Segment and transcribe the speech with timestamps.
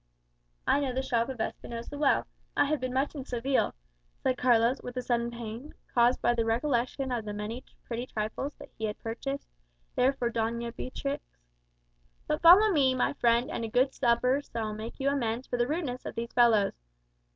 [0.65, 2.25] "I know the shop of Espinosa well.
[2.57, 3.75] I have been much in Seville,"
[4.23, 8.55] said Carlos, with a sudden pang, caused by the recollection of the many pretty trifles
[8.57, 9.47] that he had purchased
[9.95, 11.23] there for Doña Beatrix.
[12.25, 15.67] "But follow me, my friend, and a good supper shall make you amends for the
[15.67, 16.73] rudeness of these fellows.